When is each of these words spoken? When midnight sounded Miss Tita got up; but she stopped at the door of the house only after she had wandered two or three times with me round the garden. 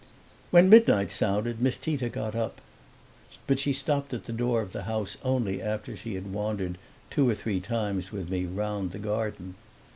When 0.49 0.67
midnight 0.67 1.11
sounded 1.11 1.61
Miss 1.61 1.77
Tita 1.77 2.09
got 2.09 2.33
up; 2.33 2.59
but 3.45 3.59
she 3.59 3.71
stopped 3.71 4.15
at 4.15 4.25
the 4.25 4.33
door 4.33 4.61
of 4.61 4.71
the 4.71 4.85
house 4.85 5.17
only 5.23 5.61
after 5.61 5.95
she 5.95 6.15
had 6.15 6.33
wandered 6.33 6.79
two 7.11 7.29
or 7.29 7.35
three 7.35 7.59
times 7.59 8.11
with 8.11 8.27
me 8.27 8.45
round 8.45 8.93
the 8.93 8.97
garden. 8.97 9.53